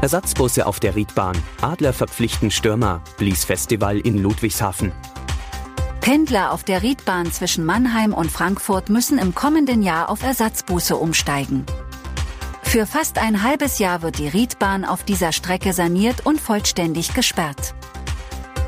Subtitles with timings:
[0.00, 4.92] Ersatzbusse auf der Riedbahn, Adler verpflichten Stürmer, Blies Festival in Ludwigshafen.
[6.00, 11.64] Pendler auf der Riedbahn zwischen Mannheim und Frankfurt müssen im kommenden Jahr auf Ersatzbusse umsteigen.
[12.62, 17.74] Für fast ein halbes Jahr wird die Riedbahn auf dieser Strecke saniert und vollständig gesperrt.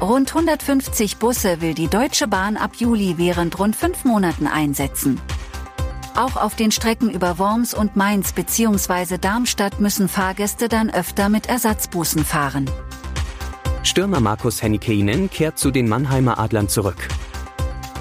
[0.00, 5.20] Rund 150 Busse will die Deutsche Bahn ab Juli während rund fünf Monaten einsetzen.
[6.16, 9.18] Auch auf den Strecken über Worms und Mainz bzw.
[9.18, 12.70] Darmstadt müssen Fahrgäste dann öfter mit Ersatzbussen fahren.
[13.82, 17.08] Stürmer Markus Hennikeinen kehrt zu den Mannheimer Adlern zurück.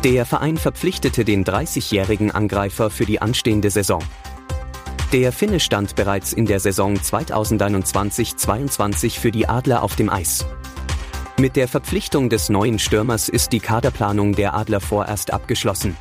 [0.04, 4.04] Der Verein verpflichtete den 30-jährigen Angreifer für die anstehende Saison.
[5.14, 10.46] Der Finne stand bereits in der Saison 2021-22 für die Adler auf dem Eis.
[11.40, 15.96] Mit der Verpflichtung des neuen Stürmers ist die Kaderplanung der Adler vorerst abgeschlossen.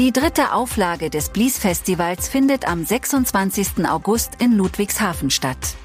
[0.00, 3.86] Die dritte Auflage des Blies Festivals findet am 26.
[3.86, 5.76] August in Ludwigshafen statt.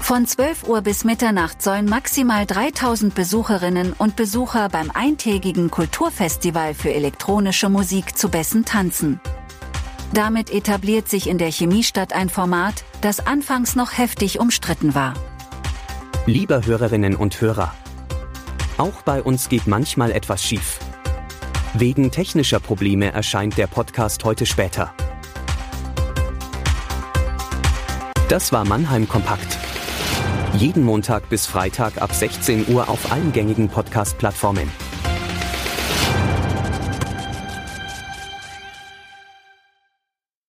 [0.00, 6.92] Von 12 Uhr bis Mitternacht sollen maximal 3000 Besucherinnen und Besucher beim eintägigen Kulturfestival für
[6.92, 9.20] elektronische Musik zu Bessen tanzen.
[10.12, 15.14] Damit etabliert sich in der Chemiestadt ein Format, das anfangs noch heftig umstritten war.
[16.26, 17.72] Lieber Hörerinnen und Hörer,
[18.76, 20.80] auch bei uns geht manchmal etwas schief.
[21.74, 24.92] Wegen technischer Probleme erscheint der Podcast heute später.
[28.28, 29.56] Das war Mannheim Kompakt.
[30.54, 34.68] Jeden Montag bis Freitag ab 16 Uhr auf allen gängigen Podcast-Plattformen.